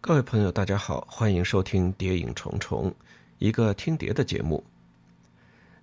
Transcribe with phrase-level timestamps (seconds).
[0.00, 2.88] 各位朋友，大家好，欢迎收听《谍影重重》，
[3.38, 4.62] 一个听碟的节目。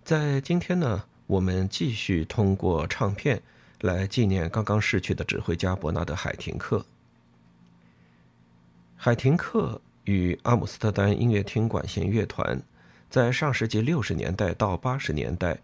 [0.05, 3.41] 在今天呢，我们继续通过唱片
[3.81, 6.85] 来纪念刚刚逝去的指挥家伯纳德·海廷克。
[8.95, 12.59] 海廷克与阿姆斯特丹音乐厅管弦乐团
[13.09, 15.59] 在上世纪六十年代到八十年代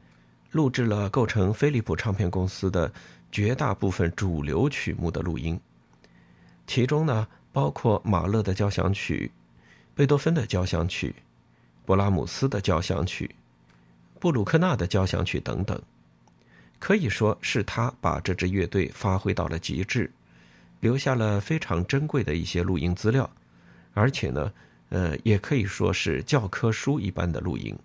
[0.51, 2.91] 录制了构成飞利浦唱片公司的
[3.31, 5.57] 绝大部分主流曲目的录音，
[6.67, 7.29] 其中呢。
[7.53, 9.29] 包括马勒的交响曲、
[9.93, 11.13] 贝多芬的交响曲、
[11.85, 13.29] 勃拉姆斯的交响曲、
[14.19, 15.81] 布鲁克纳的交响曲等等，
[16.79, 20.09] 可以说是他把这支乐队发挥到了极致，
[20.79, 23.29] 留下了非常珍贵的一些录音资料，
[23.93, 24.53] 而且呢，
[24.89, 27.77] 呃，也可以说是教科书一般的录音。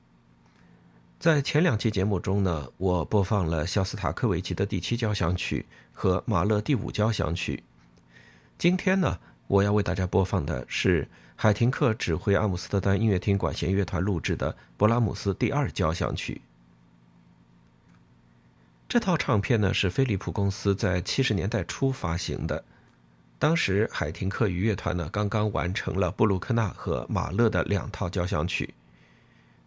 [1.19, 7.65] 在前两期节目中呢，我播放了肖斯塔科维奇的第七交响曲和马勒第五交响曲，
[8.57, 9.19] 今天呢。
[9.47, 16.41] 我要为大家播放的是海廷克指挥阿姆斯特丹音乐厅管弦乐团录制的勃拉姆斯第二交响曲。
[18.89, 22.65] 这套唱片呢是飞利浦公司在七十年代初发行的，
[23.39, 28.75] 当时海廷克与乐团呢刚刚完成了布鲁克纳和马勒的两套交响曲。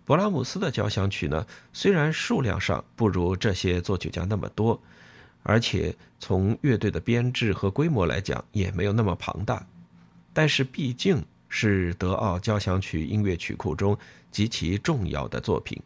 [0.05, 4.81] 勃拉姆斯的交响曲呢虽然数量上不如这些作曲家那么多。
[5.43, 9.65] 而且从乐队的编制和规模来讲，也没有那么庞大，
[10.33, 13.97] 但是毕竟是德奥交响曲音乐曲库中
[14.31, 15.81] 极其重要的作品。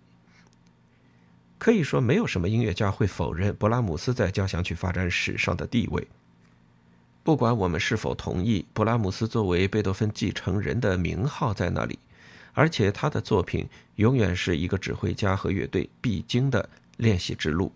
[1.58, 6.06] 可以说，没有什么音乐家会否认勃拉姆斯在交响曲发展史上的地位。
[7.24, 11.98] 不管我们是否同意勃拉姆斯作为贝多芬继承人的名号在那里，
[12.52, 16.68] 而且他的作品永远是一个指挥家和乐队必经的
[16.98, 17.72] 练习之路。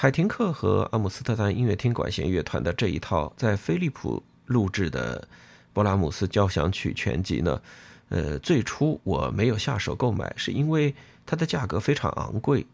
[0.00, 5.26] 海廷克和阿姆斯特丹音乐厅管弦乐团的这一套在飞利浦录制的
[5.74, 7.60] 勃拉姆斯交响曲全集呢，
[8.08, 10.94] 呃，最初我没有下手购买，是因为
[11.26, 12.64] 它的价格非常昂贵。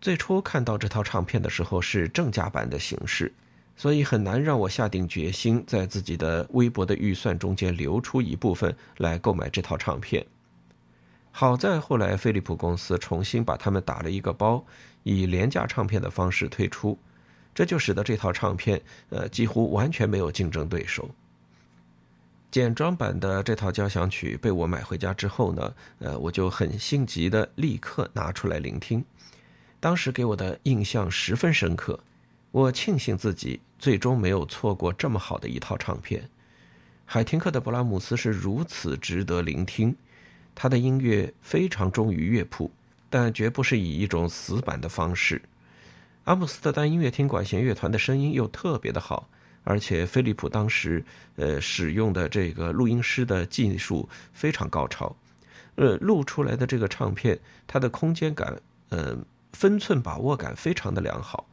[0.00, 3.32] 最初看到这套唱片的时候是正价版的形式，
[3.76, 10.26] 所以很难让我下定决心在自己的微薄的预算中间留出一部分来购买这套唱片。
[11.38, 14.64] 好在后来飞利浦公司重新把它们打了一个包，
[15.02, 16.98] 以廉价唱片的方式推出，
[17.54, 18.80] 这就使得这套唱片
[19.10, 21.10] 呃几乎完全没有竞争对手。
[22.50, 29.04] 简装版的这套交响曲被我买回家之后呢，呃我就很心急的立刻拿出来聆听，
[29.78, 32.00] 当时给我的印象十分深刻，
[32.50, 36.30] 我庆幸自己最终没有错过这么好的一套唱片。
[37.04, 39.94] 海廷克的勃拉姆斯是如此值得聆听。
[40.56, 42.70] 他的音乐非常忠于乐谱，
[43.10, 45.42] 但绝不是以一种死板的方式。
[46.24, 49.28] 阿姆斯特丹音乐厅管弦乐团的声音又特别的好，
[49.62, 51.04] 而且飞利浦当时
[51.36, 55.14] 呃使用的这个录音师的技术非常高超，
[55.76, 58.58] 呃录出来的这个唱片，它的空间感，
[58.88, 59.16] 呃
[59.52, 61.46] 分寸把握感非常的良好，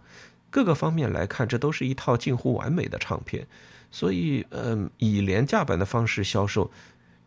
[0.50, 3.46] 各个方面来看，这都是一套近乎完美的唱片，
[3.92, 6.72] 所以嗯以廉价版的方式销售。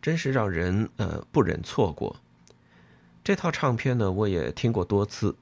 [0.01, 2.17] 真是让人呃不忍错过。
[3.23, 5.35] 这套唱片呢，我也听过多次。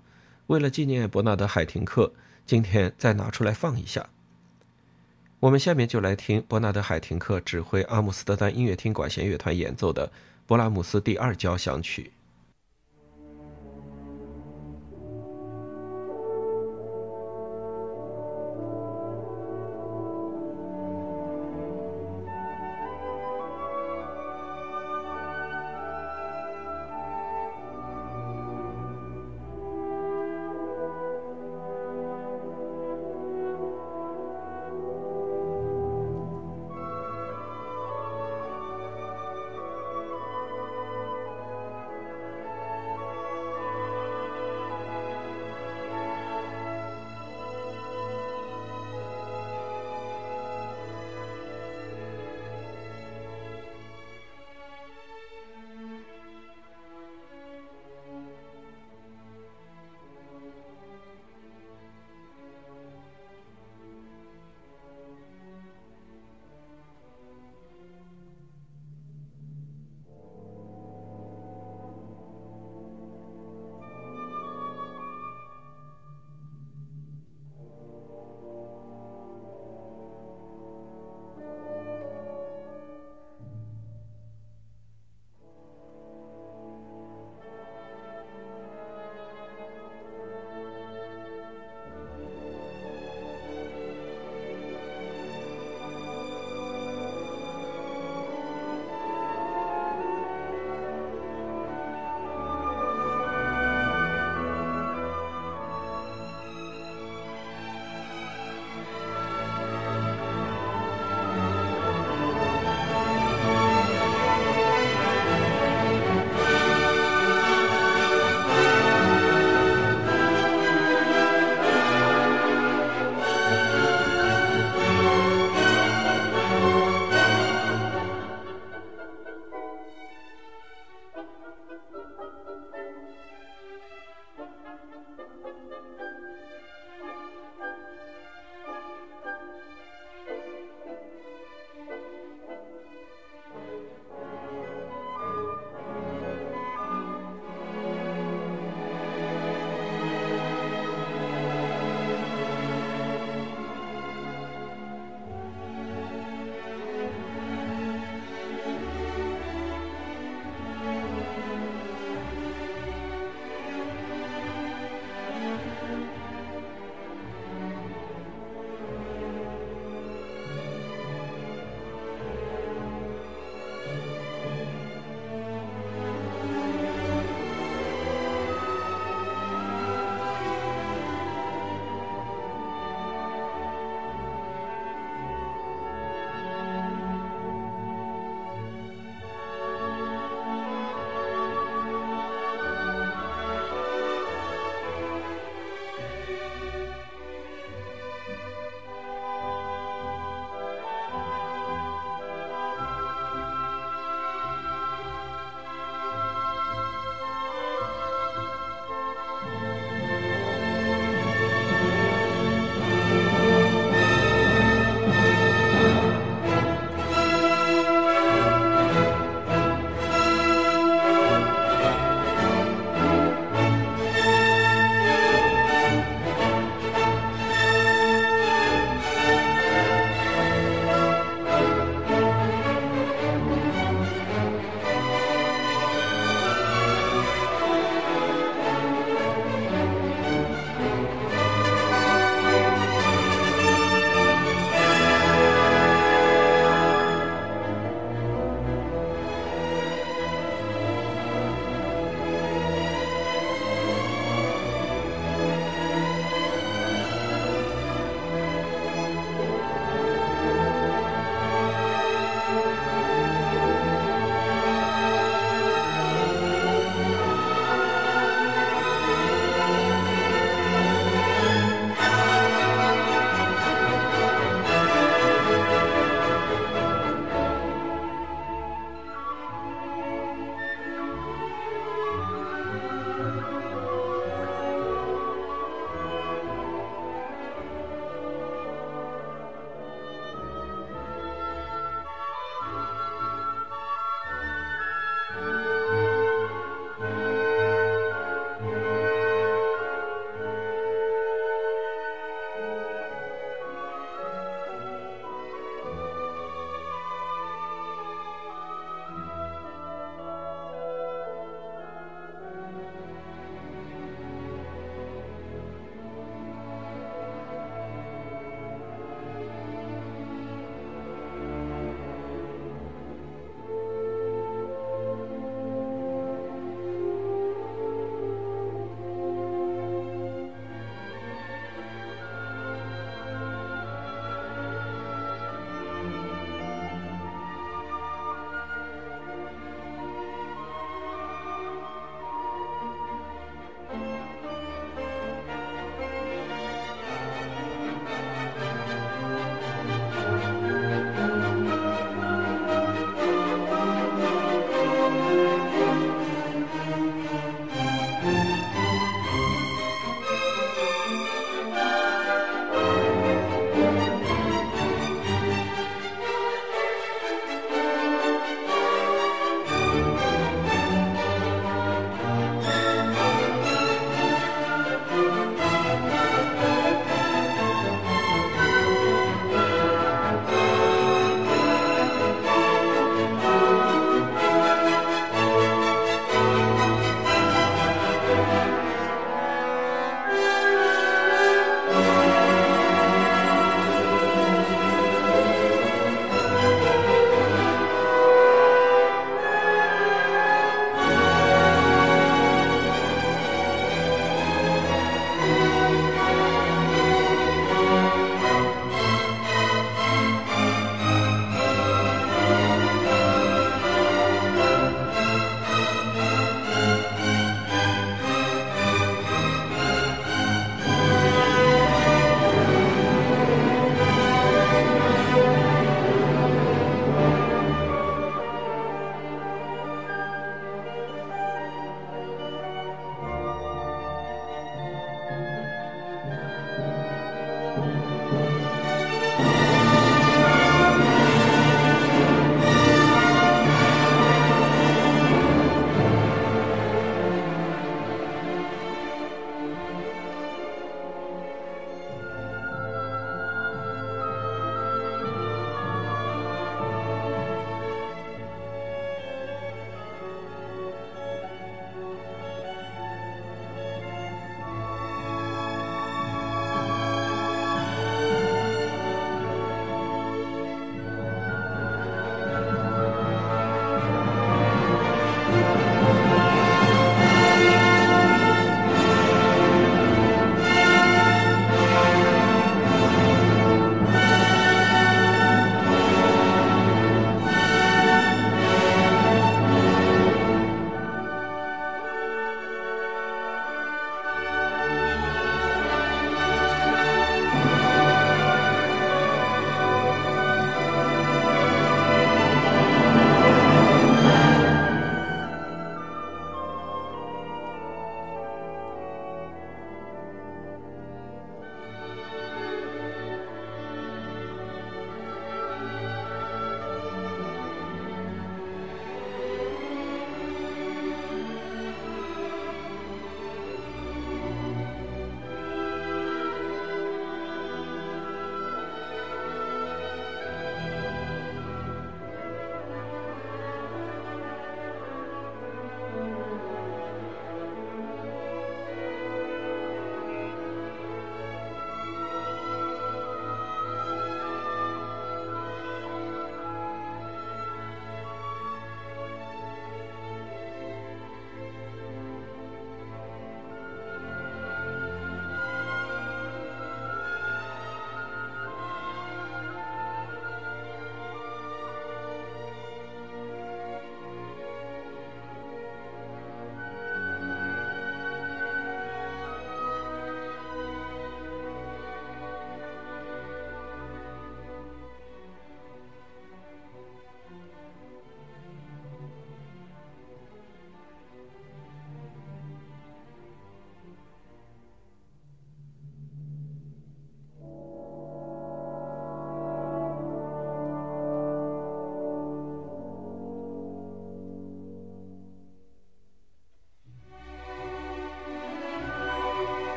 [0.48, 2.14] 为了纪念伯纳德·海廷克，
[2.46, 4.10] 今天再拿出来放一下。
[5.42, 10.12] 我们下面就来听伯纳德·海廷克指挥阿姆斯特丹音乐厅管弦乐团演奏的
[10.48, 12.12] 勃拉姆斯第二交响曲。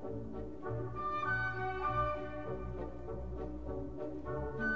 [0.00, 0.12] Thank
[4.60, 4.67] you.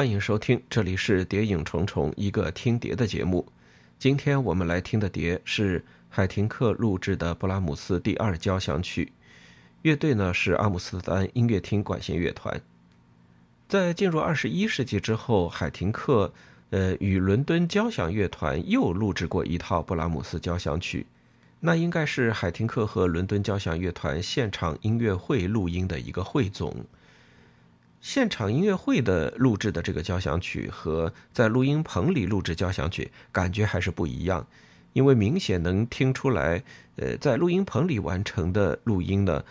[0.00, 3.46] 欢迎收听，这里是《谍影重重》，一个听碟的节目。
[3.98, 9.12] 今天我们来听的碟是海廷克录制的布拉姆斯第二交响曲，
[9.82, 12.58] 乐队呢是阿姆斯特丹音乐厅管弦乐团。
[13.68, 16.32] 在进入二十一世纪之后，海廷克
[16.70, 21.04] 呃与伦敦交响乐团又录制过一套布拉姆斯交响曲，
[21.60, 26.86] 那应该是海廷克和伦敦交响乐团现场音乐会录音的一个汇总。
[28.00, 34.46] 现场音乐会的录制的这个交响曲和在录音棚里录制交响曲感觉还是不一样，
[34.94, 36.62] 因为明显能听出来，
[36.96, 39.44] 呃，在录音棚里完成的录音呢，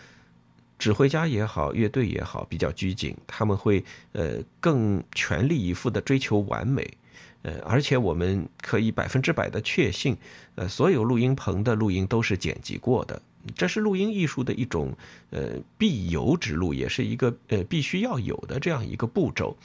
[0.80, 6.98] 指挥家也好，乐队也好，比较拘谨，他们会呃更全力以赴的追求完美，
[7.44, 10.18] 呃，而且我们可以百分之百的确信，
[10.56, 13.22] 呃，所有录音棚的录音都是剪辑过的。
[13.56, 14.96] 这是录音艺术的一种，
[15.30, 19.56] 呃，必由之路，也是一个呃必须要有的这样一个步骤，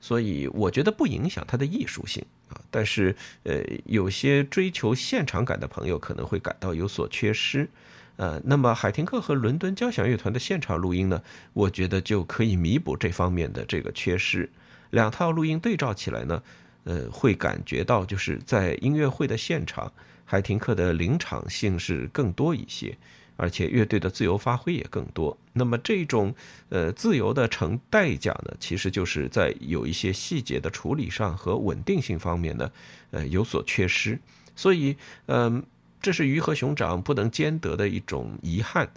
[0.00, 2.60] 所以我觉得不影响它的艺术性啊。
[2.70, 7.68] 但是，呃，有些追求现场感的朋友可能会感到有所缺失，
[8.16, 14.50] 呃，那么海廷克和伦敦交响乐团的现场录音呢，我觉得就可以弥补这方面的这个缺失。
[14.90, 16.42] 两套录音对照起来呢，
[16.84, 19.92] 呃，会感觉到就是在音乐会的现场。
[20.30, 22.96] 海廷克的临场性是更多一些，
[23.34, 25.36] 而且乐队的自由发挥也更多。
[25.54, 26.32] 那么这种
[26.68, 32.70] 呃自由的成代价呢，其实就是在有一些细节的处理上和稳定性方面呢，
[33.10, 34.16] 呃有所缺失。
[34.54, 35.64] 所以，嗯，
[36.00, 38.88] 这是鱼和熊掌不能兼得的一种遗憾。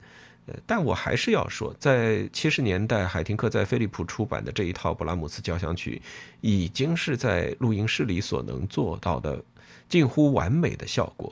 [0.45, 5.99] 呃，但我还是要说，在七十年代，海廷克在飞利浦出版的这一套布拉姆斯交响曲，
[6.41, 9.43] 已经是在录音室里所能做到的。
[9.93, 11.31] 近乎完美的效果，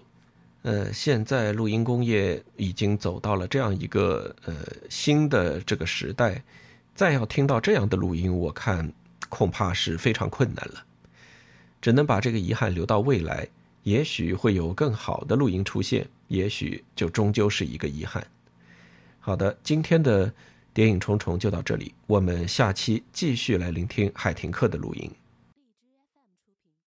[0.61, 4.53] 呃，现在录音工业已经走到了这样一个呃
[4.87, 6.43] 新的这个时代，
[6.93, 8.93] 再要听到这样的录音，我看
[9.29, 10.85] 恐怕是非常困难了，
[11.81, 13.47] 只能把这个遗憾留到未来，
[13.81, 18.23] 也许会有更好的录音出现，也许就终究是一个遗憾。
[19.19, 20.31] 好的，今天的
[20.71, 25.11] 谍影重重就到这里，我们下期继续来聆听海廷克的录音。